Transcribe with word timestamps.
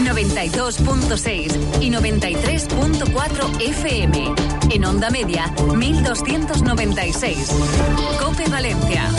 92.6 0.00 1.80
y 1.80 1.90
93.4 1.90 3.60
FM. 3.60 4.34
En 4.70 4.84
onda 4.84 5.10
media, 5.10 5.52
1296. 5.74 7.50
Cope 8.20 8.48
Valencia. 8.48 9.10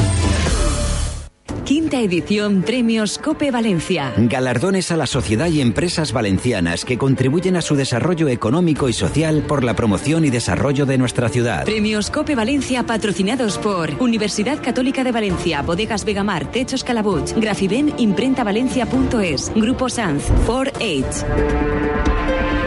Quinta 1.67 1.99
edición 1.99 2.61
Premios 2.61 3.17
Cope 3.17 3.51
Valencia. 3.51 4.13
Galardones 4.15 4.89
a 4.93 4.95
la 4.95 5.05
sociedad 5.05 5.49
y 5.49 5.59
empresas 5.59 6.13
valencianas 6.13 6.85
que 6.85 6.97
contribuyen 6.97 7.57
a 7.57 7.61
su 7.61 7.75
desarrollo 7.75 8.29
económico 8.29 8.87
y 8.87 8.93
social 8.93 9.43
por 9.45 9.65
la 9.65 9.75
promoción 9.75 10.23
y 10.23 10.29
desarrollo 10.29 10.85
de 10.85 10.97
nuestra 10.97 11.27
ciudad. 11.27 11.65
Premios 11.65 12.09
Cope 12.09 12.35
Valencia 12.35 12.83
patrocinados 12.83 13.57
por 13.57 14.01
Universidad 14.01 14.63
Católica 14.63 15.03
de 15.03 15.11
Valencia, 15.11 15.61
Bodegas 15.61 16.05
Vegamar, 16.05 16.49
Techos 16.53 16.85
Calabuch, 16.85 17.33
Grafiben, 17.35 17.93
Imprenta 17.97 18.45
Valencia.es, 18.45 19.51
Grupo 19.53 19.89
Sanz, 19.89 20.23
4H. 20.47 22.66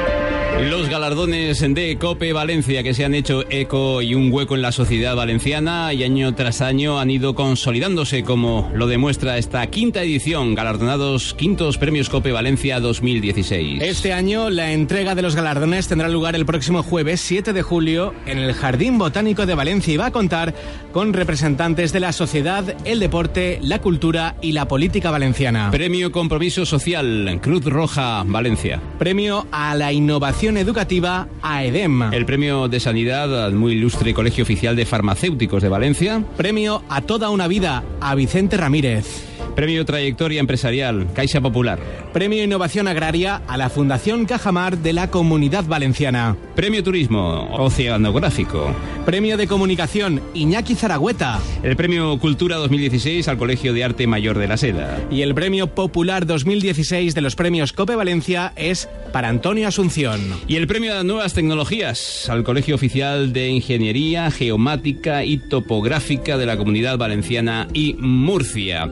Los 0.69 0.91
galardones 0.91 1.61
de 1.61 1.97
Cope 1.99 2.35
Valencia 2.35 2.83
que 2.83 2.93
se 2.93 3.05
han 3.05 3.15
hecho 3.15 3.45
eco 3.49 4.03
y 4.03 4.15
un 4.15 4.31
hueco 4.31 4.57
en 4.57 4.63
la 4.63 4.73
sociedad 4.73 5.17
valenciana 5.17 5.95
y 5.95 6.05
año 6.05 6.35
tras 6.35 6.61
año 6.61 7.01
han 7.01 7.11
ido 7.11 7.35
consolidándose 7.35 8.25
como 8.25 8.71
lo 8.75 8.87
demuestra 8.87 9.39
esta 9.39 9.67
quinta 9.69 10.03
edición, 10.03 10.55
galardonados 10.55 11.33
quintos 11.33 11.79
premios 11.79 12.11
Cope 12.11 12.31
Valencia 12.31 12.79
2016. 12.79 13.81
Este 13.83 14.13
año 14.13 14.51
la 14.51 14.73
entrega 14.73 15.15
de 15.15 15.23
los 15.23 15.35
galardones 15.35 15.89
tendrá 15.89 16.09
lugar 16.09 16.37
el 16.37 16.45
próximo 16.45 16.83
jueves 16.83 17.23
7 17.23 17.55
de 17.55 17.63
julio 17.63 18.13
en 18.27 18.39
el 18.39 18.53
Jardín 18.53 18.99
Botánico 18.99 19.47
de 19.47 19.55
Valencia 19.55 19.95
y 19.95 19.97
va 19.97 20.07
a 20.07 20.13
contar 20.13 20.55
con 20.93 21.15
representantes 21.15 21.93
de 21.93 22.01
la 22.01 22.13
sociedad, 22.13 22.77
el 22.85 23.01
deporte, 23.01 23.61
la 23.63 23.81
cultura 23.81 24.37
y 24.43 24.53
la 24.53 24.69
política 24.69 25.11
valenciana. 25.11 25.71
Premio 25.71 26.13
Compromiso 26.13 26.67
Social, 26.67 27.39
Cruz 27.41 27.65
Roja 27.65 28.25
Valencia. 28.27 28.81
Premio 28.99 29.47
a 29.53 29.75
la 29.75 29.93
innovación 29.93 30.50
educativa 30.57 31.29
a 31.43 31.65
EDEM. 31.65 32.13
El 32.13 32.27
premio 32.27 32.69
de 32.69 32.81
sanidad 32.81 33.45
al 33.45 33.55
muy 33.55 33.73
ilustre 33.73 34.15
Colegio 34.15 34.45
Oficial 34.45 34.77
de 34.77 34.87
Farmacéuticos 34.87 35.63
de 35.63 35.69
Valencia. 35.69 36.25
Premio 36.37 36.83
a 36.89 37.03
toda 37.03 37.31
una 37.31 37.47
vida 37.47 37.85
a 38.01 38.15
Vicente 38.15 38.57
Ramírez. 38.57 39.30
Premio 39.55 39.85
Trayectoria 39.85 40.41
Empresarial, 40.41 41.09
Caixa 41.15 41.41
Popular. 41.41 41.79
Premio 42.13 42.43
Innovación 42.43 42.89
Agraria 42.89 43.43
a 43.47 43.57
la 43.57 43.71
Fundación 43.71 44.27
Cajamar 44.27 44.79
de 44.79 44.93
la 44.93 45.11
Comunidad 45.11 45.65
Valenciana. 45.65 46.37
Premio 46.55 46.83
Turismo 46.83 47.49
Oceanográfico. 47.53 48.75
Premio 49.05 49.37
de 49.37 49.47
Comunicación, 49.47 50.21
Iñaki 50.35 50.75
Zaragüeta. 50.75 51.41
El 51.63 51.77
Premio 51.77 52.19
Cultura 52.19 52.57
2016 52.57 53.29
al 53.29 53.39
Colegio 53.39 53.73
de 53.73 53.85
Arte 53.85 54.07
Mayor 54.07 54.39
de 54.39 54.49
la 54.49 54.57
Seda. 54.57 54.99
Y 55.11 55.23
el 55.23 55.35
Premio 55.35 55.69
Popular 55.69 56.27
2016 56.27 57.15
de 57.15 57.21
los 57.21 57.37
Premios 57.37 57.73
Cope 57.73 57.97
Valencia 57.97 58.53
es 58.57 58.89
para 59.13 59.29
Antonio 59.29 59.69
Asunción. 59.69 60.21
Y 60.47 60.57
el 60.57 60.67
Premio 60.67 60.99
a 60.99 61.03
Nuevas 61.03 61.35
Tecnologías 61.35 62.29
al 62.29 62.45
Colegio 62.45 62.75
Oficial 62.75 63.33
de 63.33 63.49
Ingeniería 63.49 64.31
Geomática 64.31 65.25
y 65.25 65.39
Topográfica 65.39 66.37
de 66.37 66.47
la 66.47 66.57
Comunidad 66.57 66.99
Valenciana 66.99 67.69
y 67.73 67.95
Murcia. 67.99 68.91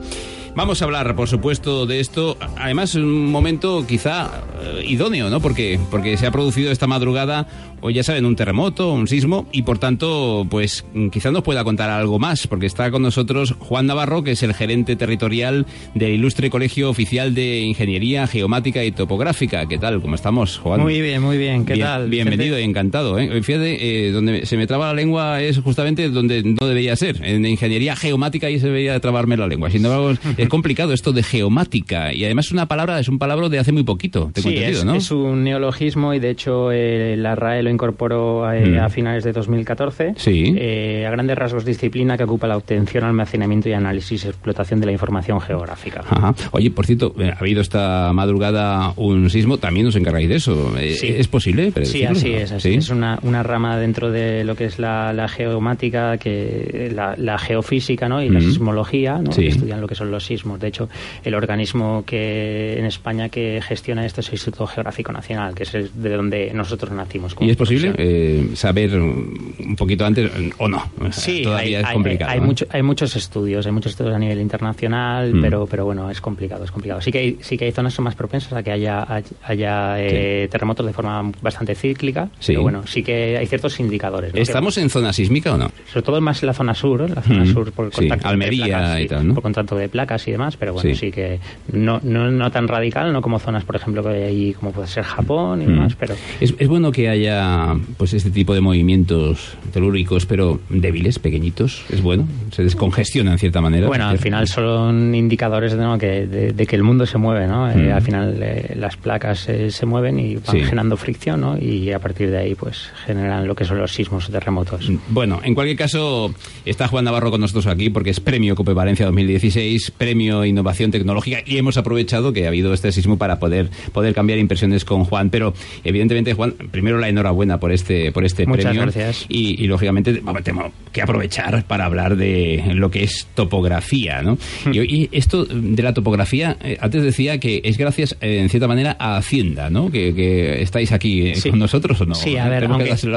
Vamos 0.55 0.81
a 0.81 0.85
hablar, 0.85 1.15
por 1.15 1.29
supuesto, 1.29 1.85
de 1.85 1.99
esto. 1.99 2.37
Además, 2.57 2.95
un 2.95 3.31
momento 3.31 3.85
quizá 3.87 4.41
eh, 4.61 4.83
idóneo, 4.85 5.29
¿no? 5.29 5.39
Porque, 5.39 5.79
porque 5.89 6.17
se 6.17 6.27
ha 6.27 6.31
producido 6.31 6.71
esta 6.71 6.87
madrugada, 6.87 7.47
o 7.81 7.89
ya 7.89 8.03
saben, 8.03 8.25
un 8.25 8.35
terremoto, 8.35 8.93
un 8.93 9.07
sismo, 9.07 9.47
y 9.51 9.63
por 9.63 9.77
tanto, 9.77 10.45
pues 10.49 10.85
quizá 11.11 11.31
nos 11.31 11.43
pueda 11.43 11.63
contar 11.63 11.89
algo 11.89 12.19
más, 12.19 12.47
porque 12.47 12.65
está 12.65 12.91
con 12.91 13.01
nosotros 13.01 13.55
Juan 13.59 13.85
Navarro, 13.85 14.23
que 14.23 14.31
es 14.31 14.43
el 14.43 14.53
gerente 14.53 14.95
territorial 14.95 15.65
del 15.95 16.11
Ilustre 16.11 16.49
Colegio 16.49 16.89
Oficial 16.89 17.33
de 17.33 17.61
Ingeniería 17.61 18.27
Geomática 18.27 18.83
y 18.83 18.91
Topográfica. 18.91 19.67
¿Qué 19.67 19.77
tal? 19.77 20.01
¿Cómo 20.01 20.15
estamos, 20.15 20.57
Juan? 20.57 20.81
Muy 20.81 21.01
bien, 21.01 21.21
muy 21.21 21.37
bien. 21.37 21.65
¿Qué 21.65 21.77
tal? 21.77 22.09
Bienvenido 22.09 22.59
y 22.59 22.63
encantado. 22.63 23.17
¿eh? 23.19 23.41
Fíjate, 23.41 24.07
eh, 24.07 24.11
donde 24.11 24.45
se 24.45 24.57
me 24.57 24.67
traba 24.67 24.87
la 24.87 24.93
lengua 24.93 25.41
es 25.41 25.59
justamente 25.59 26.09
donde 26.09 26.43
no 26.43 26.67
debería 26.67 26.95
ser. 26.95 27.23
En 27.23 27.45
Ingeniería 27.45 27.95
Geomática 27.95 28.49
y 28.49 28.59
se 28.59 28.67
debería 28.67 28.99
trabarme 28.99 29.37
la 29.37 29.47
lengua. 29.47 29.69
Sin 29.69 29.85
embargo, 29.85 30.13
es 30.37 30.49
complicado 30.49 30.93
esto 30.93 31.11
de 31.11 31.23
geomática 31.23 32.13
y 32.13 32.25
además 32.25 32.51
una 32.51 32.67
palabra, 32.67 32.99
es 32.99 33.07
un 33.07 33.19
palabra 33.19 33.49
de 33.49 33.59
hace 33.59 33.71
muy 33.71 33.83
poquito, 33.83 34.31
sí, 34.35 34.55
es, 34.57 34.83
¿no? 34.83 34.95
es 34.95 35.11
un 35.11 35.43
neologismo 35.43 36.13
y 36.13 36.19
de 36.19 36.29
hecho 36.29 36.71
eh, 36.71 37.15
la 37.17 37.35
RAE 37.35 37.61
lo 37.69 37.73
incorporó 37.73 38.51
eh, 38.51 38.71
mm. 38.71 38.79
a 38.79 38.89
finales 38.89 39.23
de 39.23 39.31
2014. 39.31 40.13
Sí. 40.17 40.53
Eh, 40.57 41.05
a 41.07 41.11
grandes 41.11 41.37
rasgos 41.37 41.63
disciplina 41.63 42.17
que 42.17 42.23
ocupa 42.23 42.47
la 42.47 42.57
obtención, 42.57 43.03
almacenamiento 43.03 43.69
y 43.69 43.73
análisis 43.73 44.25
y 44.25 44.27
explotación 44.27 44.79
de 44.79 44.87
la 44.87 44.91
información 44.91 45.39
geográfica. 45.39 46.03
Ajá. 46.09 46.33
Oye, 46.51 46.71
por 46.71 46.85
cierto, 46.85 47.13
ha 47.19 47.39
habido 47.39 47.61
esta 47.61 48.11
madrugada 48.13 48.93
un 48.97 49.29
sismo, 49.29 49.57
también 49.57 49.85
nos 49.85 49.95
encargáis 49.95 50.27
de 50.29 50.35
eso. 50.35 50.73
¿Es 50.77 51.27
posible? 51.27 51.71
Sí, 51.85 52.03
así 52.03 52.33
es. 52.33 52.51
Así 52.51 52.73
Es 52.73 52.89
una, 52.89 53.19
una, 53.21 53.43
rama 53.43 53.77
dentro 53.77 54.11
de 54.11 54.43
lo 54.43 54.55
que 54.55 54.65
es 54.65 54.79
la, 54.79 55.13
la 55.13 55.27
geomática, 55.27 56.17
que 56.17 56.91
la, 56.93 57.37
geofísica 57.37 58.09
¿no? 58.09 58.21
y 58.21 58.29
la 58.29 58.41
sismología, 58.41 59.17
¿no? 59.17 59.29
que 59.29 59.47
estudian 59.47 59.79
lo 59.79 59.87
que 59.87 59.95
son 59.95 60.11
los 60.11 60.25
sismos. 60.25 60.59
De 60.59 60.67
hecho, 60.67 60.89
el 61.23 61.35
organismo 61.35 62.03
que 62.05 62.77
en 62.77 62.85
España 62.85 63.29
que 63.29 63.61
gestiona 63.61 64.05
esto 64.05 64.21
es 64.21 64.27
el 64.27 64.33
Instituto 64.33 64.67
Geográfico 64.67 65.11
Nacional, 65.11 65.53
que 65.53 65.63
es 65.63 65.71
de 65.71 66.09
donde 66.09 66.51
nosotros 66.53 66.91
nacimos. 66.91 67.35
¿Y 67.39 67.49
es 67.49 67.57
posible 67.59 67.93
eh, 67.97 68.49
saber 68.55 68.99
un 68.99 69.75
poquito 69.77 70.05
antes 70.05 70.31
o 70.57 70.67
no? 70.67 70.81
Sí, 71.11 71.43
Todavía 71.43 71.79
hay, 71.79 71.83
es 71.83 71.91
complicado. 71.91 72.31
Hay, 72.31 72.41
mucho, 72.41 72.65
hay, 72.71 72.81
muchos 72.81 73.15
estudios, 73.15 73.65
hay 73.65 73.71
muchos 73.71 73.91
estudios 73.91 74.15
a 74.15 74.19
nivel 74.19 74.39
internacional, 74.39 75.35
mm. 75.35 75.41
pero, 75.41 75.67
pero 75.67 75.85
bueno, 75.85 76.09
es 76.09 76.21
complicado, 76.21 76.63
es 76.63 76.71
complicado. 76.71 77.01
Sí 77.01 77.11
que 77.11 77.19
hay, 77.19 77.37
sí 77.41 77.57
que 77.57 77.65
hay 77.65 77.71
zonas 77.71 77.93
son 77.93 78.05
más 78.05 78.15
propensas 78.15 78.53
a 78.53 78.63
que 78.63 78.71
haya, 78.71 79.05
haya 79.43 80.01
eh, 80.01 80.47
terremotos 80.49 80.85
de 80.85 80.93
forma 80.93 81.31
bastante 81.41 81.75
cíclica, 81.75 82.29
pero 82.45 82.61
bueno, 82.61 82.87
sí 82.87 83.03
que 83.03 83.37
hay 83.37 83.45
ciertos 83.45 83.79
indicadores. 83.79 84.33
¿Estamos 84.33 84.77
en 84.77 84.89
zona 84.89 85.13
sísmica 85.13 85.53
o 85.53 85.57
no? 85.57 85.69
Sobre 85.91 86.03
todo 86.03 86.21
más 86.21 86.41
en 86.41 86.47
la 86.47 86.53
zona 86.53 86.73
sur, 86.73 87.01
en 87.01 87.15
la 87.15 87.21
zona 87.21 87.43
mm. 87.43 87.53
sur 87.53 87.71
por 87.71 87.91
contacto 87.91 88.27
Almería 88.27 88.65
de 88.65 88.69
placas, 88.71 88.99
y 89.01 89.07
tal, 89.07 89.27
¿no? 89.27 89.33
Por 89.33 89.43
contacto 89.43 89.75
de 89.75 89.89
placas 89.89 90.27
y 90.27 90.31
demás, 90.31 90.57
pero 90.57 90.73
bueno, 90.73 90.95
sí, 90.95 91.11
que 91.11 91.39
no, 91.73 91.99
no, 92.03 92.31
no, 92.31 92.51
tan 92.51 92.67
radical, 92.67 93.11
no 93.11 93.21
como 93.21 93.39
zonas, 93.39 93.65
por 93.65 93.75
ejemplo, 93.75 94.01
que 94.03 94.09
hay 94.09 94.23
ahí, 94.23 94.53
como 94.53 94.71
puede 94.71 94.87
ser 94.87 95.03
Japón 95.03 95.61
y 95.61 95.65
mm. 95.65 95.67
demás, 95.67 95.95
pero... 95.99 96.15
Es, 96.39 96.53
es, 96.57 96.67
bueno 96.67 96.91
que 96.91 97.09
haya 97.09 97.48
pues 97.97 98.13
este 98.13 98.31
tipo 98.31 98.53
de 98.53 98.61
movimientos 98.61 99.57
telúricos, 99.73 100.25
pero 100.25 100.59
débiles, 100.69 101.19
pequeñitos, 101.19 101.83
es 101.89 102.01
bueno, 102.01 102.27
se 102.51 102.63
descongestionan 102.63 103.33
en 103.33 103.39
cierta 103.39 103.61
manera. 103.61 103.87
Bueno, 103.87 104.07
al 104.07 104.19
final 104.19 104.47
son 104.47 105.13
indicadores 105.15 105.73
de, 105.73 105.97
que, 105.99 106.27
de, 106.27 106.67
que 106.67 106.75
el 106.75 106.83
mundo 106.83 107.05
se 107.05 107.17
mueve, 107.17 107.47
¿no? 107.47 107.69
Eh, 107.69 107.75
mm. 107.75 107.91
al 107.91 108.01
final 108.01 108.39
eh, 108.41 108.75
las 108.77 108.97
placas 108.97 109.47
eh, 109.49 109.71
se 109.71 109.85
mueven 109.85 110.19
y 110.19 110.35
van 110.35 110.61
generando 110.61 110.97
fricción, 110.97 111.41
¿no? 111.41 111.57
Y 111.57 111.91
a 111.91 111.99
partir 111.99 112.29
de 112.29 112.37
ahí, 112.37 112.55
pues, 112.55 112.89
generan 113.05 113.47
lo 113.47 113.55
que 113.55 113.65
son 113.65 113.77
los 113.77 113.91
sismos 113.91 114.29
terremotos. 114.29 114.89
Mm, 114.89 114.97
bueno, 115.09 115.39
en 115.43 115.55
cualquier 115.55 115.77
caso, 115.77 116.33
está 116.65 116.87
Juan 116.87 117.05
Navarro 117.05 117.31
con 117.31 117.41
nosotros 117.41 117.67
aquí 117.67 117.89
porque 117.89 118.09
es 118.09 118.19
Premio 118.19 118.55
Cope 118.55 118.73
Valencia 118.73 119.05
2016, 119.05 119.91
Premio 119.91 120.45
Innovación 120.45 120.91
Tecnológica 120.91 121.39
y 121.45 121.57
hemos 121.57 121.77
aprovechado 121.77 122.33
que 122.33 122.45
ha 122.45 122.49
habido 122.49 122.73
este 122.73 122.91
sismo 122.91 123.17
para 123.17 123.39
poder, 123.39 123.69
poder 123.93 124.13
cambiar 124.13 124.39
impresiones 124.39 124.85
con 124.85 125.05
Juan. 125.05 125.29
Pero 125.29 125.53
evidentemente, 125.83 126.33
Juan, 126.33 126.53
primero 126.71 126.99
la 126.99 127.09
enhorabuena 127.09 127.38
por 127.59 127.71
este, 127.71 128.11
por 128.11 128.25
este 128.25 128.45
Muchas 128.45 128.65
premio. 128.65 128.81
gracias. 128.83 129.25
Y, 129.29 129.67
lógicamente 129.67 130.21
tengo 130.43 130.71
que 130.91 131.01
aprovechar 131.01 131.63
para 131.65 131.85
hablar 131.85 132.15
de 132.15 132.63
lo 132.73 132.89
que 132.89 133.03
es 133.03 133.27
topografía. 133.35 134.21
¿no? 134.21 134.37
Hmm. 134.65 134.73
Y, 134.73 135.09
esto 135.11 135.45
de 135.45 135.81
la 135.83 135.93
topografía, 135.93 136.57
eh, 136.61 136.77
antes 136.79 137.03
decía 137.03 137.39
que 137.39 137.61
es 137.63 137.77
gracias, 137.77 138.17
eh, 138.21 138.39
en 138.39 138.49
cierta 138.49 138.67
manera, 138.67 138.95
a 138.99 139.17
Hacienda, 139.17 139.69
¿no? 139.69 139.91
Que, 139.91 140.61
estáis 140.61 140.91
aquí 140.91 141.27
eh, 141.27 141.35
con 141.49 141.59
nosotros 141.59 141.99
o 142.01 142.05
no. 142.05 142.15
Sí, 142.15 142.37
a 142.37 142.47
ver, 142.47 142.67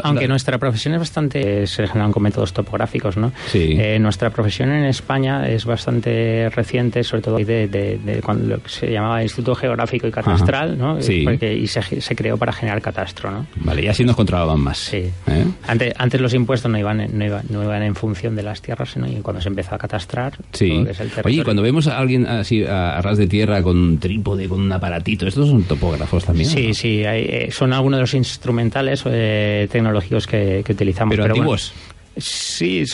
aunque, 0.02 0.28
nuestra 0.28 0.58
profesión 0.58 0.94
es 0.94 1.00
bastante, 1.00 1.66
se 1.66 1.86
generan 1.86 2.12
con 2.12 2.22
métodos 2.22 2.52
topográficos, 2.52 3.16
¿no? 3.16 3.32
Sí. 3.50 3.76
nuestra 3.98 4.30
profesión 4.30 4.70
en 4.70 4.84
España 4.84 5.48
es 5.48 5.64
bastante 5.64 6.48
reciente, 6.50 7.02
sobre 7.02 7.22
todo 7.22 7.36
de, 7.38 7.68
de, 7.68 8.20
cuando 8.22 8.56
lo 8.56 8.62
que 8.62 8.68
se 8.68 8.90
llamaba 8.90 9.22
Instituto 9.22 9.54
Geográfico 9.54 10.06
y 10.06 10.10
Catastral, 10.10 10.78
¿no? 10.78 11.00
Sí. 11.00 11.26
y 11.40 11.66
se, 11.66 12.00
se, 12.00 12.16
creó 12.16 12.36
para 12.36 12.52
generar 12.52 12.80
catastro, 12.80 13.30
¿no? 13.30 13.46
Vale, 13.56 13.82
ya 13.82 13.94
siendo 13.94 14.11
nos 14.11 14.11
controlaban 14.16 14.60
más. 14.60 14.78
Sí. 14.78 15.10
¿eh? 15.26 15.44
Antes, 15.66 15.94
antes 15.96 16.20
los 16.20 16.34
impuestos 16.34 16.70
no 16.70 16.78
iban, 16.78 17.06
no, 17.12 17.24
iban, 17.24 17.44
no 17.48 17.62
iban 17.62 17.82
en 17.82 17.94
función 17.94 18.36
de 18.36 18.42
las 18.42 18.62
tierras, 18.62 18.90
sino 18.90 19.06
cuando 19.22 19.40
se 19.40 19.48
empezó 19.48 19.74
a 19.74 19.78
catastrar. 19.78 20.34
Sí. 20.52 20.84
Oye, 21.24 21.44
cuando 21.44 21.62
vemos 21.62 21.86
a 21.86 21.98
alguien 21.98 22.26
así 22.26 22.64
a, 22.64 23.00
ras 23.00 23.18
de 23.18 23.26
tierra 23.26 23.62
con 23.62 23.76
un 23.76 23.98
trípode, 23.98 24.48
con 24.48 24.60
un 24.60 24.72
aparatito, 24.72 25.26
¿estos 25.26 25.48
son 25.48 25.62
topógrafos 25.64 26.24
también? 26.24 26.48
Sí, 26.48 26.74
sí. 26.74 27.02
Eh, 27.04 27.48
son 27.52 27.72
algunos 27.72 27.98
de 27.98 28.02
los 28.02 28.14
instrumentales 28.14 29.02
eh, 29.06 29.68
tecnológicos 29.70 30.26
que, 30.26 30.64
utilizamos. 30.68 31.14
Pero, 31.14 31.26
antiguos. 31.26 31.72
Sí, 32.16 32.84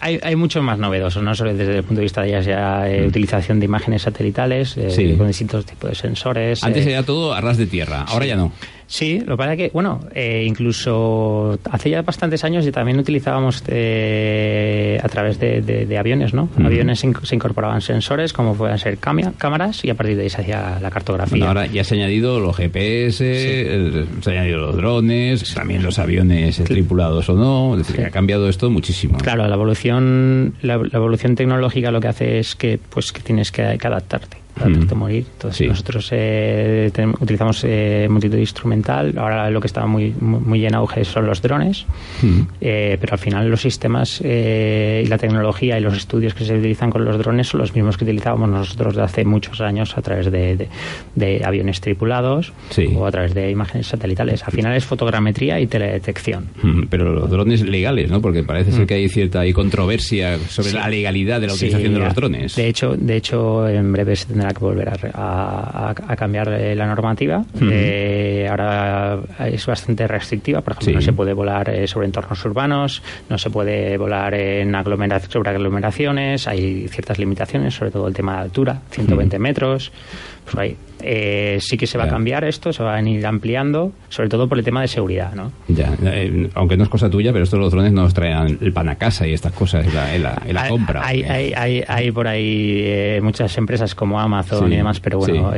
hay, 0.00 0.20
hay 0.22 0.36
muchos 0.36 0.62
más 0.62 0.78
novedosos, 0.78 1.22
no 1.22 1.34
solo 1.34 1.54
desde 1.54 1.78
el 1.78 1.84
punto 1.84 1.96
de 1.96 2.02
vista 2.02 2.22
de 2.22 2.32
ya 2.32 2.42
sea 2.42 2.90
eh, 2.90 3.02
mm. 3.02 3.08
utilización 3.08 3.60
de 3.60 3.64
imágenes 3.64 4.02
satelitales, 4.02 4.76
eh, 4.76 5.14
con 5.16 5.26
distintos 5.26 5.64
tipos 5.64 5.88
de 5.88 5.96
sensores. 5.96 6.62
Antes 6.62 6.86
era 6.86 7.02
todo 7.02 7.32
a 7.32 7.40
ras 7.40 7.56
de 7.56 7.66
tierra, 7.66 8.04
ahora 8.06 8.26
ya 8.26 8.36
no. 8.36 8.52
Sí, 8.88 9.20
lo 9.20 9.34
que 9.34 9.36
pasa 9.36 9.52
es 9.52 9.58
que, 9.58 9.70
bueno, 9.70 10.00
eh, 10.14 10.44
incluso 10.46 11.58
hace 11.70 11.90
ya 11.90 12.00
bastantes 12.00 12.42
años 12.42 12.66
y 12.66 12.72
también 12.72 12.98
utilizábamos 12.98 13.62
eh, 13.68 14.98
a 15.02 15.08
través 15.10 15.38
de, 15.38 15.98
aviones, 15.98 16.32
¿no? 16.32 16.48
Aviones 16.64 17.00
se 17.00 17.34
incorporaban 17.34 17.82
sensores 17.82 18.32
como 18.32 18.54
puedan 18.54 18.78
ser 18.78 18.96
cámaras 18.96 19.84
y 19.84 19.90
a 19.90 19.94
partir 19.94 20.16
de 20.16 20.22
ahí 20.22 20.30
se 20.30 20.40
hacía 20.40 20.78
la 20.80 20.90
cartografía. 20.90 21.46
ahora 21.46 21.66
ya 21.66 21.84
se 21.84 21.94
ha 21.94 21.98
añadido 21.98 22.40
los 22.40 22.56
GPS, 22.56 23.18
se 24.22 24.30
han 24.30 24.36
añadido 24.38 24.58
los 24.58 24.76
drones, 24.76 25.52
también 25.52 25.82
los 25.82 25.98
aviones 25.98 26.56
tripulados 26.64 27.28
o 27.28 27.34
no, 27.34 27.74
es 27.74 27.86
decir, 27.86 27.96
que 27.96 28.06
ha 28.06 28.10
cambiado 28.10 28.48
esto 28.48 28.70
muchísimo. 28.70 29.18
Claro, 29.18 29.46
la 29.46 29.54
evolución, 29.54 30.54
la, 30.62 30.74
evolución 30.74 31.34
tecnológica 31.34 31.90
lo 31.90 32.00
que 32.00 32.08
hace 32.08 32.38
es 32.38 32.54
que, 32.54 32.80
pues, 32.88 33.12
que 33.12 33.20
tienes 33.20 33.52
que 33.52 33.62
adaptarte 33.62 34.47
de 34.66 34.94
morir. 34.94 35.24
Entonces 35.32 35.68
nosotros 35.68 36.08
eh, 36.12 36.90
utilizamos 37.20 37.64
eh, 37.64 38.06
multitud 38.10 38.38
instrumental. 38.38 39.14
Ahora 39.16 39.50
lo 39.50 39.60
que 39.60 39.66
está 39.66 39.86
muy, 39.86 40.14
muy, 40.20 40.64
en 40.66 40.74
auge 40.74 41.04
son 41.04 41.26
los 41.26 41.40
drones, 41.42 41.86
eh, 42.60 42.96
pero 43.00 43.14
al 43.14 43.18
final 43.18 43.48
los 43.48 43.60
sistemas 43.60 44.20
y 44.20 45.06
la 45.06 45.18
tecnología 45.18 45.78
y 45.78 45.80
los 45.80 45.96
estudios 45.96 46.34
que 46.34 46.44
se 46.44 46.58
utilizan 46.58 46.90
con 46.90 47.04
los 47.04 47.18
drones 47.18 47.48
son 47.48 47.60
los 47.60 47.74
mismos 47.74 47.96
que 47.96 48.04
utilizábamos 48.04 48.48
nosotros 48.48 48.96
de 48.96 49.02
hace 49.02 49.24
muchos 49.24 49.60
años 49.60 49.96
a 49.96 50.02
través 50.02 50.30
de, 50.30 50.68
de, 51.14 51.42
aviones 51.44 51.80
tripulados 51.80 52.52
o 52.94 53.06
a 53.06 53.10
través 53.10 53.34
de 53.34 53.50
imágenes 53.50 53.86
satelitales. 53.86 54.42
Al 54.44 54.52
final 54.52 54.76
es 54.76 54.84
fotogrametría 54.84 55.60
y 55.60 55.66
teledetección. 55.66 56.48
Pero 56.90 57.12
los 57.12 57.30
drones 57.30 57.62
legales, 57.62 58.10
¿no? 58.10 58.20
Porque 58.20 58.42
parece 58.42 58.72
ser 58.72 58.86
que 58.86 58.94
hay 58.94 59.08
cierta 59.08 59.40
hay 59.40 59.52
controversia 59.52 60.38
sobre 60.48 60.72
la 60.72 60.88
legalidad 60.88 61.40
de 61.40 61.46
la 61.46 61.54
utilización 61.54 61.94
de 61.94 62.00
los 62.00 62.14
drones. 62.14 62.56
De 62.56 62.68
hecho, 62.68 62.96
de 62.96 63.16
hecho 63.16 63.68
en 63.68 63.92
breve 63.92 64.16
se 64.16 64.26
tendrá 64.26 64.47
que 64.52 64.60
volver 64.60 64.88
a, 65.14 65.94
cambiar 66.16 66.48
eh, 66.48 66.74
la 66.74 66.86
normativa. 66.86 67.44
Eh, 67.60 68.46
ahora 68.48 69.20
es 69.46 69.66
bastante 69.66 70.06
restrictiva, 70.06 70.60
por 70.60 70.72
ejemplo, 70.74 70.94
no 70.94 71.00
se 71.00 71.12
puede 71.12 71.32
volar 71.32 71.70
eh, 71.70 71.86
sobre 71.86 72.06
entornos 72.06 72.44
urbanos, 72.44 73.02
no 73.28 73.38
se 73.38 73.50
puede 73.50 73.96
volar 73.96 74.34
en 74.34 74.74
sobre 75.28 75.50
aglomeraciones, 75.50 76.48
hay 76.48 76.88
ciertas 76.88 77.18
limitaciones, 77.18 77.74
sobre 77.74 77.90
todo 77.90 78.08
el 78.08 78.14
tema 78.14 78.36
de 78.36 78.40
altura, 78.42 78.80
120 78.90 79.38
metros. 79.38 79.92
Pues 80.52 80.76
eh, 81.00 81.58
sí 81.60 81.76
que 81.76 81.86
se 81.86 81.96
va 81.96 82.04
a 82.04 82.08
cambiar 82.08 82.44
esto, 82.44 82.72
se 82.72 82.82
va 82.82 82.96
a 82.96 83.02
ir 83.02 83.24
ampliando, 83.26 83.92
sobre 84.08 84.28
todo 84.28 84.48
por 84.48 84.58
el 84.58 84.64
tema 84.64 84.80
de 84.80 84.88
seguridad, 84.88 85.32
¿no? 85.34 85.52
Ya, 85.68 85.96
eh, 86.04 86.50
aunque 86.54 86.76
no 86.76 86.82
es 86.82 86.88
cosa 86.88 87.08
tuya, 87.08 87.32
pero 87.32 87.44
estos 87.44 87.58
los 87.58 87.70
drones 87.70 87.92
nos 87.92 88.12
traen 88.14 88.58
el 88.60 88.72
pan 88.72 88.88
a 88.88 88.96
casa 88.96 89.26
y 89.26 89.32
estas 89.32 89.52
cosas 89.52 89.86
en 89.86 90.22
la, 90.22 90.68
compra. 90.68 91.06
Hay, 91.06 91.22
hay, 91.22 91.84
hay, 91.86 92.10
por 92.10 92.26
ahí 92.26 92.80
eh, 92.84 93.20
muchas 93.22 93.56
empresas 93.58 93.94
como 93.94 94.20
Amazon 94.20 94.72
y 94.72 94.76
demás, 94.76 95.00
pero 95.00 95.18
bueno, 95.18 95.52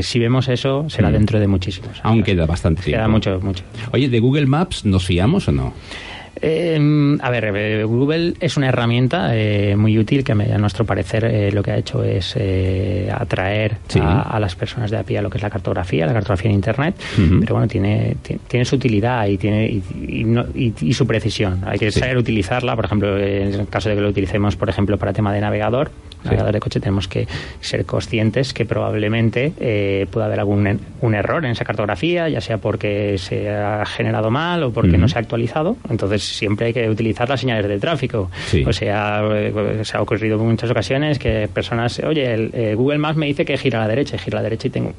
si 0.00 0.18
vemos 0.18 0.48
eso, 0.48 0.86
será 0.88 1.10
mm. 1.10 1.12
dentro 1.12 1.40
de 1.40 1.46
muchísimos. 1.46 2.00
Aún 2.02 2.22
queda 2.22 2.46
bastante 2.46 2.82
tiempo. 2.82 2.98
Queda 2.98 3.08
mucho, 3.08 3.40
mucho. 3.40 3.64
Oye, 3.92 4.08
¿de 4.08 4.20
Google 4.20 4.46
Maps 4.46 4.84
nos 4.84 5.04
fiamos 5.06 5.46
o 5.48 5.52
no? 5.52 5.72
Eh, 6.40 7.18
a 7.20 7.30
ver, 7.30 7.44
eh, 7.54 7.84
Google 7.84 8.34
es 8.40 8.56
una 8.56 8.68
herramienta 8.68 9.36
eh, 9.36 9.76
muy 9.76 9.98
útil 9.98 10.24
que 10.24 10.32
a 10.32 10.58
nuestro 10.58 10.84
parecer 10.84 11.24
eh, 11.24 11.52
lo 11.52 11.62
que 11.62 11.70
ha 11.70 11.76
hecho 11.76 12.02
es 12.02 12.36
atraer 13.10 13.78
a, 14.00 14.38
las 14.40 14.54
personas 14.54 14.90
de 14.90 14.98
a 14.98 15.02
pie 15.02 15.18
a 15.18 15.22
lo 15.22 15.30
que 15.30 15.38
es 15.38 15.42
la 15.42 15.50
cartografía, 15.50 16.06
la 16.06 16.12
cartografía 16.12 16.50
en 16.50 16.56
Internet, 16.56 16.96
pero 17.16 17.54
bueno, 17.54 17.68
tiene, 17.68 18.16
tiene, 18.48 18.64
su 18.64 18.76
utilidad 18.76 19.26
y, 19.26 19.38
tiene, 19.38 19.66
y, 19.66 20.92
su 20.92 21.06
precisión. 21.06 21.60
Hay 21.66 21.78
que 21.78 21.90
saber 21.90 22.16
utilizarla, 22.16 22.76
por 22.76 22.84
ejemplo, 22.84 23.18
en 23.18 23.54
el 23.54 23.68
caso 23.68 23.88
de 23.88 23.94
que 23.94 24.00
lo 24.00 24.08
utilicemos, 24.08 24.56
por 24.56 24.68
ejemplo, 24.68 24.96
para 24.98 25.12
tema 25.12 25.32
de 25.32 25.40
navegador, 25.40 25.90
navegador 26.24 26.52
de 26.52 26.60
coche, 26.60 26.80
tenemos 26.80 27.08
que 27.08 27.26
ser 27.60 27.84
conscientes 27.84 28.52
que 28.52 28.64
probablemente 28.64 29.52
eh, 29.58 30.06
pueda 30.10 30.26
haber 30.26 30.40
algún 30.40 30.64
un 31.00 31.14
error 31.14 31.44
en 31.44 31.50
esa 31.50 31.64
cartografía, 31.64 32.28
ya 32.28 32.40
sea 32.40 32.58
porque 32.58 33.18
se 33.18 33.50
ha 33.50 33.84
generado 33.84 34.30
mal 34.30 34.62
o 34.62 34.72
porque 34.72 34.96
no 34.96 35.08
se 35.08 35.18
ha 35.18 35.20
actualizado. 35.20 35.76
Entonces 35.90 36.22
siempre 36.22 36.66
hay 36.66 36.72
que 36.72 36.88
utilizar 36.88 37.28
las 37.28 37.40
señales 37.40 37.68
de 37.68 37.78
tráfico. 37.78 38.30
O 38.66 38.72
sea, 38.72 39.22
eh, 39.32 39.80
se 39.82 39.96
ha 39.96 40.02
ocurrido 40.02 40.40
en 40.40 40.48
muchas 40.48 40.70
ocasiones 40.70 41.18
que 41.18 41.48
personas, 41.52 42.00
oye, 42.00 42.32
el, 42.32 42.50
eh, 42.54 42.74
Google 42.74 42.98
Maps 42.98 43.16
me 43.16 43.26
dice 43.26 43.44
que 43.44 43.56
gira 43.58 43.80
a 43.80 43.82
la 43.82 43.88
derecha, 43.88 44.16
gira 44.18 44.38
a 44.38 44.42
la 44.42 44.48
derecha 44.48 44.68
y 44.68 44.70
tengo, 44.70 44.92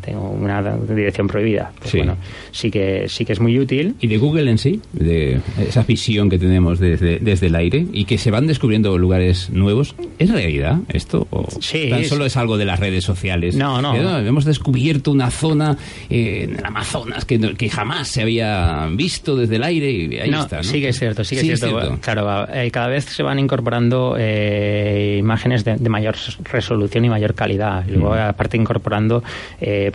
tengo 0.00 0.30
una 0.30 0.62
dirección 0.62 1.26
prohibida. 1.26 1.72
Pues 1.78 1.94
bueno, 1.94 2.16
sí 2.52 2.70
que, 2.70 3.08
sí 3.08 3.24
que 3.24 3.32
es 3.32 3.40
muy 3.40 3.58
útil. 3.58 3.96
¿Y 4.00 4.06
de 4.06 4.18
Google 4.18 4.50
en 4.50 4.58
sí? 4.58 4.80
De 4.92 5.40
esa 5.58 5.82
visión 5.82 6.30
que 6.30 6.38
tenemos 6.38 6.78
desde, 6.78 7.18
desde 7.18 7.48
el 7.48 7.56
aire 7.56 7.86
y 7.92 8.04
que 8.04 8.18
se 8.18 8.30
van 8.30 8.46
descubriendo 8.46 8.96
lugares 8.98 9.50
nuevos, 9.50 9.94
¿es 10.18 10.30
real? 10.30 10.53
Esto? 10.88 11.26
¿O 11.30 11.46
tan 11.90 12.04
solo 12.04 12.24
es 12.24 12.36
algo 12.36 12.56
de 12.56 12.64
las 12.64 12.78
redes 12.78 13.04
sociales? 13.04 13.56
No, 13.56 13.80
no. 13.80 13.94
hemos 14.18 14.44
descubierto 14.44 15.10
una 15.10 15.30
zona 15.30 15.76
eh, 16.10 16.44
en 16.44 16.58
el 16.58 16.64
Amazonas 16.64 17.24
que, 17.24 17.38
que, 17.54 17.70
jamás 17.70 18.08
se 18.08 18.22
había 18.22 18.86
visto 18.92 19.36
desde 19.36 19.56
el 19.56 19.64
aire 19.64 19.90
y 19.90 20.18
ahí 20.18 20.30
está. 20.30 20.62
Sí 20.62 20.80
que 20.80 20.88
es 20.88 20.98
cierto, 20.98 21.24
sí 21.24 21.36
que 21.36 21.52
es 21.52 21.60
cierto. 21.60 21.98
Claro, 22.00 22.46
eh, 22.52 22.70
cada 22.70 22.88
vez 22.88 23.04
se 23.04 23.22
van 23.22 23.38
incorporando 23.38 24.16
eh, 24.18 25.16
imágenes 25.18 25.64
de, 25.64 25.76
mayor 25.88 26.16
resolución 26.50 27.04
y 27.04 27.08
mayor 27.08 27.34
calidad. 27.34 27.86
Y 27.86 27.92
luego, 27.92 28.14
mm. 28.14 28.18
aparte, 28.18 28.56
incorporando 28.56 29.22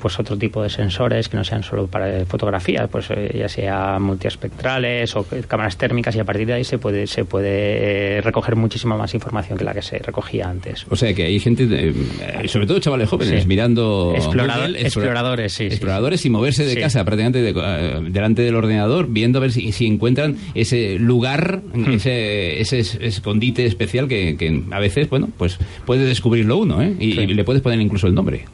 pues 0.01 0.19
otro 0.19 0.38
tipo 0.38 0.63
de 0.63 0.69
sensores 0.69 1.29
que 1.29 1.38
no 1.38 1.44
sean 1.44 1.63
solo 1.63 1.88
para 1.88 2.25
fotografía, 2.25 2.88
pues 2.88 3.09
ya 3.33 3.47
sea 3.47 4.00
multiespectrales 4.00 5.15
o 5.15 5.25
cámaras 5.47 5.77
térmicas 5.77 6.15
y 6.15 6.19
a 6.19 6.23
partir 6.23 6.47
de 6.47 6.53
ahí 6.53 6.63
se 6.63 6.77
puede, 6.77 7.07
se 7.07 7.25
puede 7.25 8.21
recoger 8.21 8.56
muchísima 8.56 8.97
más 8.97 9.13
información 9.13 9.57
que 9.57 9.63
la 9.63 9.73
que 9.73 9.81
se 9.81 10.00
recogía 10.00 10.49
antes. 10.50 10.86
O 10.90 10.96
sea 10.96 11.13
que 11.13 11.24
hay 11.24 11.40
gente, 11.40 11.68
eh, 11.72 12.48
sobre 12.48 12.68
todo 12.68 12.80
chavales 12.80 13.10
jóvenes, 13.10 13.46
mirando 13.46 14.13
exploradores, 14.16 15.54
sí, 15.54 15.66
exploradores 15.66 16.25
y 16.25 16.30
moverse 16.30 16.66
de 16.66 16.80
casa 16.80 17.04
prácticamente 17.04 17.50
eh, 17.50 18.01
delante 18.10 18.42
del 18.42 18.56
ordenador, 18.56 19.07
viendo 19.10 19.40
a 19.40 19.42
ver 19.42 19.51
si, 19.51 19.86
encuentran 19.86 20.36
ese 20.56 21.00
lugar, 21.00 21.62
hmm. 21.74 21.94
ese, 21.94 22.62
ese, 22.62 22.80
escondite 23.06 23.66
especial 23.66 24.07
que, 24.07 24.63
a 24.72 24.80
veces, 24.80 25.10
bueno, 25.10 25.30
pues 25.38 25.57
puede 25.86 26.06
descubrirlo 26.06 26.57
uno, 26.57 26.81
¿eh? 26.81 26.95
y, 27.00 27.13
le 27.13 27.44
puedes 27.44 27.62
poner 27.62 27.80
incluso 27.80 28.07
el 28.07 28.16
nombre. 28.16 28.45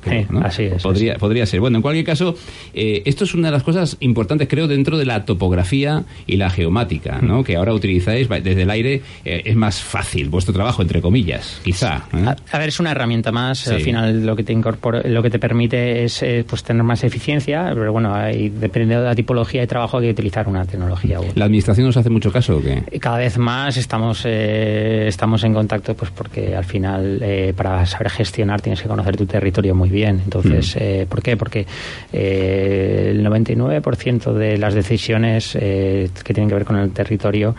Así 0.44 0.64
es. 0.64 0.84
Podría, 0.84 1.16
podría 1.16 1.46
ser. 1.46 1.60
Bueno, 1.60 1.78
en 1.78 1.82
cualquier 1.82 2.06
caso, 2.06 2.36
esto 2.74 3.24
es 3.24 3.34
una 3.34 3.48
de 3.48 3.52
las 3.54 3.64
cosas 3.64 3.98
importantes, 4.00 4.48
creo, 4.48 4.68
dentro 4.68 4.98
de 4.98 5.06
la 5.06 5.26
topografía 5.26 6.06
y 6.28 6.38
la 6.38 6.50
geomática, 6.50 7.20
¿no? 7.22 7.42
Hmm. 7.42 7.44
Que 7.44 7.56
ahora 7.56 7.74
utilizáis 7.74 8.28
desde 8.30 8.62
el 8.62 8.70
aire, 8.70 9.02
es 9.24 9.56
más 9.56 9.82
fácil 9.82 10.30
vuestro 10.30 10.54
trabajo, 10.54 10.82
entre 10.82 11.02
comillas, 11.02 11.62
¿eh? 11.86 12.36
A, 12.52 12.58
ver, 12.58 12.70
es 12.70 12.80
una 12.80 12.92
herramienta 12.92 13.32
más. 13.32 13.68
Al 13.68 13.82
final 13.82 14.26
lo 14.26 14.36
que 14.36 14.44
te 14.44 14.54
incorpora, 14.54 15.02
lo 15.06 15.22
que 15.22 15.30
te 15.30 15.40
permite 15.40 16.04
es 16.04 16.22
eh, 16.24 16.46
pues 16.48 16.64
tener 16.64 16.84
más 16.84 17.04
eficiencia, 17.04 17.72
pero 17.74 17.92
bueno, 17.92 18.14
hay, 18.14 18.50
dependiendo 18.50 19.04
de 19.04 19.10
la 19.10 19.16
tipología 19.16 19.62
de 19.62 19.68
trabajo 19.68 19.98
hay 19.98 20.06
que 20.06 20.12
utilizar 20.12 20.48
una 20.48 20.66
tecnología. 20.66 21.20
¿La 21.36 21.46
administración 21.46 21.88
nos 21.88 21.98
hace 21.98 22.10
mucho 22.10 22.32
caso 22.32 22.58
o 22.58 22.62
qué? 22.62 22.84
Cada 23.00 23.18
vez 23.18 23.38
más 23.38 23.78
estamos 23.78 24.24
eh, 24.26 25.06
estamos 25.08 25.44
en 25.44 25.54
contacto 25.54 25.96
pues 25.96 26.12
porque 26.12 26.56
al 26.56 26.66
final 26.66 27.24
para 27.56 27.86
saber 27.86 28.10
gestionar 28.10 28.62
tienes 28.62 28.82
que 28.82 28.88
conocer 28.88 29.18
tu 29.18 29.26
territorio 29.26 29.76
muy 29.76 29.90
bien. 29.90 30.22
Entonces, 30.24 30.76
mm. 30.76 31.08
¿por 31.08 31.22
qué? 31.22 31.38
Porque 31.38 31.66
el 32.12 33.26
99% 33.26 34.34
de 34.34 34.58
las 34.58 34.74
decisiones 34.74 35.54
que 35.54 36.34
tienen 36.34 36.50
que 36.50 36.56
ver 36.56 36.66
con 36.66 36.78
el 36.78 36.92
territorio 36.92 37.56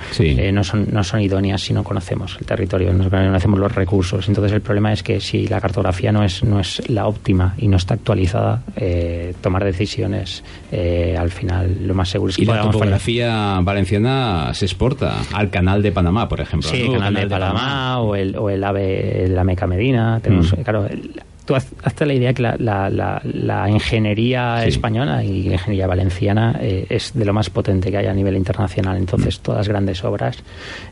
no, 0.53 0.65
son, 0.65 0.87
no 0.91 1.05
son 1.05 1.21
idóneas 1.21 1.63
si 1.63 1.73
no 1.73 1.85
conocemos 1.85 2.37
el 2.41 2.47
territorio, 2.47 2.93
no 2.93 3.09
conocemos 3.09 3.59
los 3.59 3.75
recursos 3.75 4.16
entonces 4.29 4.53
el 4.53 4.61
problema 4.61 4.93
es 4.93 5.03
que 5.03 5.21
si 5.21 5.47
la 5.47 5.61
cartografía 5.61 6.13
no 6.13 6.23
es, 6.23 6.43
no 6.43 6.61
es 6.61 6.89
la 6.89 7.07
óptima 7.07 7.55
y 7.59 7.69
no 7.69 7.77
está 7.77 7.95
actualizada, 7.95 8.63
eh, 8.77 9.35
tomar 9.41 9.65
decisiones 9.65 10.43
eh, 10.73 11.17
al 11.19 11.31
final 11.31 11.87
lo 11.87 11.95
más 11.95 12.09
seguro 12.09 12.31
es 12.31 12.37
que... 12.37 12.43
Y 12.43 12.47
la 12.47 12.63
topografía 12.63 13.61
valenciana 13.61 14.53
se 14.55 14.65
exporta 14.65 15.17
al 15.33 15.51
canal 15.51 15.83
de 15.83 15.93
Panamá, 15.93 16.29
por 16.29 16.41
ejemplo. 16.41 16.69
Sí, 16.69 16.83
el 16.83 16.93
canal, 16.93 17.15
de, 17.15 17.27
Panamá, 17.27 18.01
o 18.01 18.17
el, 18.17 18.37
o 18.37 18.51
el 18.51 18.63
AVE, 18.65 19.29
la 19.29 19.45
Meca 19.45 19.67
Medina. 19.67 20.21
Tenemos, 20.23 20.53
mm. 20.53 20.63
claro, 20.63 20.89
tú 21.47 21.55
hazte 21.55 22.05
la 22.05 22.13
idea 22.13 22.35
que 22.35 22.43
la, 22.43 23.71
ingeniería 23.71 24.65
española 24.67 25.25
y 25.25 25.45
la 25.45 25.55
ingeniería 25.55 25.87
valenciana 25.87 26.59
eh, 26.61 26.87
es 26.91 27.13
de 27.15 27.25
lo 27.25 27.33
más 27.33 27.49
potente 27.49 27.91
que 27.91 27.97
hay 27.97 28.07
a 28.07 28.13
nivel 28.13 28.37
internacional. 28.37 28.97
Entonces, 28.97 29.39
mm. 29.39 29.43
todas 29.43 29.59
las 29.61 29.69
grandes 29.69 30.05
obras, 30.05 30.43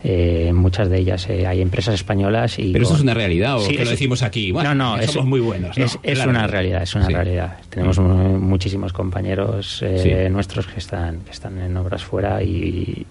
eh, 0.02 0.52
muchas 0.54 0.88
de 0.88 0.98
ellas 0.98 1.28
eh, 1.28 1.46
hay 1.46 1.60
empresas 1.60 1.94
españolas 1.94 2.58
y... 2.58 2.72
Pero 2.72 2.84
eso 2.84 2.94
es 2.94 3.02
una 3.02 3.14
realidad, 3.14 3.58
¿o 3.58 3.68
que 3.68 3.84
lo 3.84 3.90
decimos 3.90 4.22
aquí? 4.22 4.52
Bueno, 4.52 4.74
no, 4.74 4.96
no, 4.96 5.02
somos 5.04 5.28
muy 5.28 5.40
buenos. 5.40 5.76
Es, 5.76 6.24
una 6.24 6.46
realidad, 6.46 6.82
es 6.82 6.94
una 6.94 7.08
realidad. 7.08 7.58
Tenemos 7.68 7.98
mm. 7.98 8.38
muchísimos 8.38 8.92
compañeros 8.92 9.84
nuestros 10.30 10.66
que 10.66 10.78
están, 10.78 11.20
que 11.20 11.32
están 11.32 11.58
en 11.58 11.76
obras 11.76 12.04
fuera 12.04 12.42
y, 12.42 13.04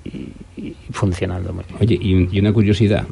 funcionando 0.91 1.53
muy 1.53 1.65
bien. 1.67 1.77
Oye, 1.81 1.99
y, 2.31 2.39
una 2.39 2.53
curiosidad, 2.53 3.05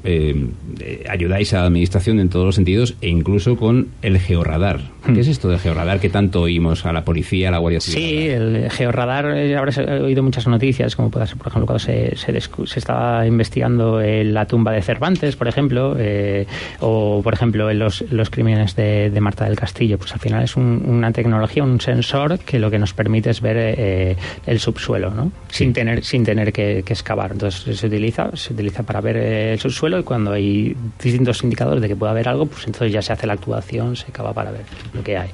ayudáis 1.09 1.53
a 1.53 1.57
la 1.57 1.65
administración 1.65 2.19
en 2.19 2.29
todos 2.29 2.45
los 2.45 2.55
sentidos 2.55 2.95
e 3.01 3.09
incluso 3.09 3.57
con 3.57 3.89
el 4.01 4.20
georradar. 4.21 4.79
¿Qué 5.05 5.11
hmm. 5.11 5.19
es 5.19 5.27
esto 5.27 5.49
del 5.49 5.59
georradar 5.59 5.99
que 5.99 6.09
tanto 6.09 6.41
oímos 6.41 6.85
a 6.85 6.93
la 6.93 7.03
policía, 7.03 7.49
a 7.49 7.51
la 7.51 7.57
Guardia 7.57 7.81
Civil? 7.81 7.99
Sí, 7.99 8.29
el 8.29 8.69
georradar, 8.69 9.25
eh, 9.35 9.57
habrás 9.57 9.77
oído 9.79 10.21
muchas 10.21 10.47
noticias, 10.47 10.95
como 10.95 11.09
puede 11.09 11.27
ser, 11.27 11.37
por 11.37 11.47
ejemplo, 11.47 11.65
cuando 11.65 11.79
se, 11.79 12.15
se, 12.15 12.79
estaba 12.79 13.25
investigando 13.25 13.99
la 14.01 14.45
tumba 14.45 14.71
de 14.71 14.81
Cervantes, 14.81 15.35
por 15.35 15.47
ejemplo, 15.47 15.95
eh, 15.97 16.45
o, 16.79 17.21
por 17.23 17.33
ejemplo, 17.33 17.69
en 17.69 17.79
los, 17.79 18.01
los 18.11 18.29
crímenes 18.29 18.75
de, 18.75 19.11
Marta 19.21 19.45
del 19.45 19.55
Castillo. 19.55 19.97
Pues 19.97 20.13
al 20.13 20.19
final 20.19 20.43
es 20.43 20.55
una 20.55 21.11
tecnología, 21.11 21.63
un 21.63 21.79
sensor 21.79 22.39
que 22.39 22.59
lo 22.59 22.71
que 22.71 22.79
nos 22.79 22.93
permite 22.93 23.29
es 23.29 23.41
ver 23.41 23.57
eh, 23.57 24.15
el 24.45 24.59
subsuelo, 24.59 25.11
¿no? 25.11 25.31
Sin 25.49 25.73
tener, 25.73 26.03
sin 26.03 26.23
tener 26.23 26.51
que, 26.51 26.79
excavar. 26.79 27.31
Entonces 27.31 27.77
se 27.77 27.87
utiliza, 27.87 28.35
se 28.35 28.53
utiliza 28.53 28.83
para 28.83 29.01
ver 29.01 29.17
el 29.17 29.59
subsuelo 29.59 29.99
y 29.99 30.03
cuando 30.03 30.33
hay 30.33 30.75
distintos 31.01 31.43
indicadores 31.43 31.81
de 31.81 31.87
que 31.87 31.95
pueda 31.95 32.11
haber 32.11 32.27
algo, 32.27 32.45
pues 32.47 32.65
entonces 32.65 32.91
ya 32.91 33.01
se 33.01 33.13
hace 33.13 33.27
la 33.27 33.33
actuación, 33.33 33.95
se 33.95 34.11
acaba 34.12 34.34
para 34.34 34.51
ver 34.51 34.62
lo 34.94 35.03
que 35.03 35.18
hay. 35.18 35.30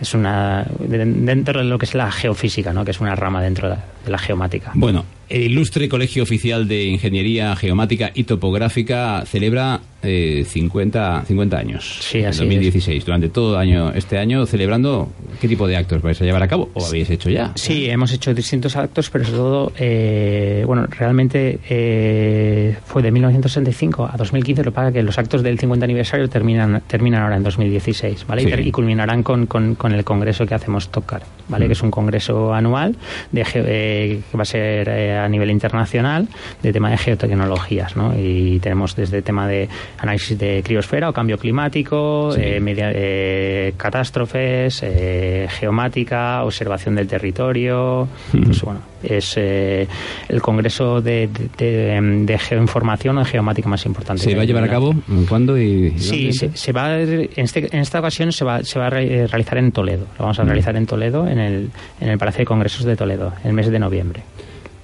Es 0.00 0.14
una 0.14 0.66
dentro 0.78 1.58
de 1.58 1.66
lo 1.66 1.78
que 1.78 1.84
es 1.86 1.94
la 1.94 2.10
geofísica, 2.10 2.72
¿no? 2.72 2.84
que 2.84 2.92
es 2.92 3.00
una 3.00 3.14
rama 3.14 3.42
dentro 3.42 3.68
de 3.68 3.76
la 4.10 4.18
geomática. 4.18 4.70
Bueno, 4.74 5.04
el 5.28 5.42
ilustre 5.42 5.88
Colegio 5.88 6.22
Oficial 6.22 6.68
de 6.68 6.84
Ingeniería 6.84 7.54
Geomática 7.56 8.10
y 8.14 8.24
Topográfica 8.24 9.24
celebra 9.26 9.80
eh, 10.02 10.44
50, 10.46 11.24
50 11.26 11.58
años. 11.58 11.98
Sí, 12.00 12.22
así 12.22 12.42
en 12.42 12.48
2016. 12.48 13.04
Durante 13.04 13.28
todo 13.28 13.58
año, 13.58 13.92
este 13.92 14.16
año, 14.18 14.46
celebrando, 14.46 15.08
¿qué 15.40 15.48
tipo 15.48 15.66
de 15.66 15.76
actos 15.76 16.02
vais 16.02 16.20
a 16.20 16.24
llevar 16.24 16.42
a 16.42 16.46
cabo? 16.46 16.70
¿O 16.74 16.86
habéis 16.86 17.10
hecho 17.10 17.30
ya? 17.30 17.50
Sí, 17.56 17.90
hemos 17.90 18.12
hecho 18.12 18.32
distintos 18.32 18.76
actos, 18.76 19.10
pero 19.10 19.24
sobre 19.24 19.36
todo, 19.36 19.72
eh, 19.76 20.62
bueno, 20.66 20.86
realmente 20.86 21.58
eh, 21.68 22.76
fue 22.84 23.02
de 23.02 23.10
1965 23.10 24.08
a 24.12 24.16
2015. 24.16 24.62
Lo 24.62 24.72
pasa 24.72 24.92
que 24.92 25.02
los 25.02 25.18
actos 25.18 25.42
del 25.42 25.58
50 25.58 25.84
aniversario 25.84 26.28
terminan, 26.28 26.80
terminan 26.86 27.22
ahora 27.22 27.36
en 27.36 27.42
2016, 27.42 28.24
¿vale? 28.26 28.42
Y, 28.62 28.70
culminarán 28.70 29.24
con, 29.24 29.46
con, 29.46 29.74
con, 29.74 29.92
el 29.92 30.04
congreso 30.04 30.46
que 30.46 30.54
hacemos 30.54 30.90
TOCAR, 30.90 31.22
¿vale? 31.48 31.64
Mm. 31.64 31.68
Que 31.68 31.72
es 31.72 31.82
un 31.82 31.90
congreso 31.90 32.54
anual 32.54 32.94
de, 33.32 33.44
eh, 33.54 34.20
que 34.30 34.36
va 34.36 34.42
a 34.42 34.46
ser 34.46 34.88
a 34.90 35.28
nivel 35.28 35.50
internacional 35.50 36.28
de 36.62 36.72
tema 36.72 36.90
de 36.90 36.98
geotecnologías, 36.98 37.96
¿no? 37.96 38.14
Y 38.16 38.60
tenemos 38.60 38.94
desde 38.94 39.22
tema 39.22 39.48
de 39.48 39.68
análisis 39.98 40.38
de 40.38 40.62
criosfera 40.62 41.08
o 41.08 41.12
cambio 41.12 41.38
climático, 41.38 42.34
eh, 42.36 42.60
eh, 42.60 43.72
catástrofes, 43.76 44.82
eh, 44.82 45.46
geomática, 45.50 46.44
observación 46.44 46.94
del 46.94 47.06
territorio. 47.06 48.08
Pues 48.30 48.62
bueno, 48.62 48.80
es 49.02 49.36
el 49.36 50.40
congreso 50.40 51.00
de, 51.00 51.28
de, 51.28 52.38
geoinformación 52.38 53.18
o 53.18 53.20
de 53.20 53.26
geomática 53.26 53.68
más 53.68 53.84
importante. 53.86 54.22
¿Se 54.22 54.34
va 54.34 54.42
a 54.42 54.44
llevar 54.44 54.64
a 54.64 54.68
cabo? 54.68 54.94
¿Cuándo 55.28 55.58
y, 55.58 55.98
Sí, 55.98 56.32
se, 56.32 56.72
va 56.72 57.00
en, 57.00 57.28
este, 57.36 57.74
en, 57.74 57.80
esta 57.80 58.00
ocasión 58.00 58.32
se 58.32 58.44
va, 58.44 58.62
se 58.62 58.78
va 58.78 58.86
a 58.86 58.90
realizar 58.90 59.58
en 59.58 59.72
Toledo. 59.72 60.06
Lo 60.18 60.24
vamos 60.24 60.38
a 60.38 60.44
realizar 60.44 60.76
en 60.76 60.86
Toledo, 60.86 61.26
en 61.26 61.38
el, 61.38 61.70
en 62.00 62.08
el 62.08 62.18
Palacio 62.18 62.40
de 62.40 62.46
Congresos 62.46 62.84
de 62.84 62.96
Toledo, 62.96 63.32
el 63.44 63.52
mes 63.52 63.70
de 63.70 63.78
noviembre. 63.78 64.22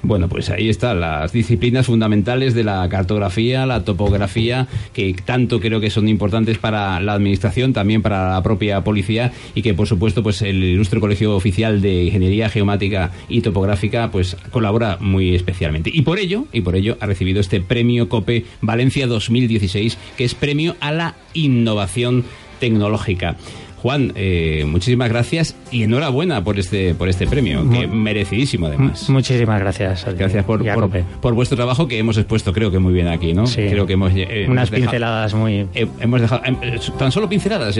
Bueno, 0.04 0.28
pues 0.28 0.50
ahí 0.50 0.68
están 0.68 1.00
las 1.00 1.32
disciplinas 1.32 1.86
fundamentales 1.86 2.52
de 2.52 2.62
la 2.62 2.86
cartografía, 2.90 3.64
la 3.64 3.84
topografía, 3.84 4.68
que 4.92 5.14
tanto 5.24 5.60
creo 5.60 5.80
que 5.80 5.88
son 5.88 6.08
importantes 6.08 6.58
para 6.58 7.00
la 7.00 7.14
administración, 7.14 7.72
también 7.72 8.02
para 8.02 8.30
la 8.34 8.42
propia 8.42 8.84
policía 8.84 9.32
y 9.54 9.62
que 9.62 9.72
por 9.72 9.86
supuesto 9.86 10.22
pues 10.22 10.42
el 10.42 10.62
ilustre 10.62 11.00
Colegio 11.00 11.34
Oficial 11.34 11.80
de 11.80 12.04
Ingeniería 12.04 12.50
Geomática 12.50 13.12
y 13.30 13.40
Topográfica 13.40 14.10
pues 14.10 14.36
colabora 14.50 14.98
muy 15.00 15.34
especialmente. 15.34 15.90
Y 15.92 16.02
por 16.02 16.18
ello, 16.18 16.44
y 16.52 16.60
por 16.60 16.76
ello 16.76 16.98
ha 17.00 17.06
recibido 17.06 17.40
este 17.40 17.62
premio 17.62 18.10
COPE 18.10 18.44
Valencia 18.60 19.06
2016, 19.06 19.96
que 20.18 20.24
es 20.24 20.34
premio 20.34 20.76
a 20.80 20.92
la 20.92 21.14
innovación 21.32 22.24
tecnológica. 22.60 23.36
Juan, 23.84 24.12
eh, 24.14 24.64
muchísimas 24.66 25.10
gracias 25.10 25.54
y 25.70 25.82
enhorabuena 25.82 26.42
por 26.42 26.58
este 26.58 26.94
por 26.94 27.10
este 27.10 27.26
premio, 27.26 27.68
que 27.68 27.86
merecidísimo 27.86 28.68
además. 28.68 29.10
Muchísimas 29.10 29.60
gracias. 29.60 30.06
Gracias 30.16 30.42
por, 30.46 30.64
por, 31.20 31.34
vuestro 31.34 31.54
trabajo 31.54 31.86
que 31.86 31.98
hemos 31.98 32.16
expuesto, 32.16 32.54
creo 32.54 32.70
que 32.70 32.78
muy 32.78 32.94
bien 32.94 33.08
aquí, 33.08 33.34
¿no? 33.34 33.46
Sí. 33.46 33.66
Creo 33.68 33.86
que 33.86 33.92
hemos, 33.92 34.10
eh, 34.14 34.46
unas 34.48 34.70
pinceladas 34.70 35.34
muy. 35.34 35.66
hemos 35.74 36.18
dejado 36.18 36.40
tan 36.98 37.12
solo 37.12 37.28
pinceladas. 37.28 37.78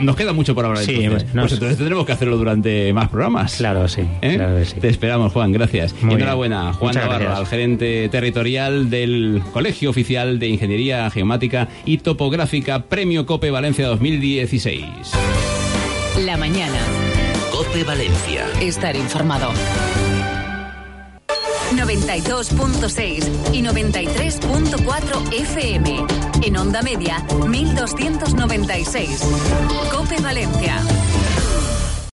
nos 0.00 0.14
queda 0.14 0.32
mucho 0.32 0.54
por 0.54 0.66
hablar. 0.66 0.84
Sí, 0.84 1.02
entonces. 1.02 1.28
pues 1.32 1.52
entonces 1.52 1.78
tendremos 1.78 2.06
que 2.06 2.12
hacerlo 2.12 2.36
durante 2.36 2.92
más 2.92 3.08
programas. 3.08 3.56
Claro, 3.56 3.88
sí. 3.88 4.02
¿Eh? 4.22 4.36
Claro 4.36 4.56
que 4.56 4.66
sí. 4.66 4.78
Te 4.78 4.88
esperamos, 4.88 5.32
Juan. 5.32 5.50
Gracias. 5.50 5.96
enhorabuena, 6.00 6.72
Juan 6.74 6.94
Navarro, 6.94 7.34
al 7.34 7.48
gerente 7.48 8.08
territorial 8.08 8.88
del 8.88 9.42
Colegio 9.52 9.90
Oficial 9.90 10.38
de 10.38 10.46
Ingeniería 10.46 11.10
Geomática 11.10 11.66
y 11.84 11.98
Topográfica, 11.98 12.84
Premio 12.84 13.26
Cope 13.26 13.50
Valencia 13.50 13.88
2016. 13.88 15.23
La 16.18 16.36
mañana. 16.36 16.78
Cope 17.50 17.84
Valencia. 17.84 18.46
Estar 18.60 18.96
informado. 18.96 19.52
92.6 21.72 23.52
y 23.52 23.62
93.4 23.62 25.32
FM. 25.32 26.06
En 26.42 26.56
onda 26.56 26.82
media, 26.82 27.24
1296. 27.46 29.20
Cope 29.90 30.20
Valencia. 30.20 30.80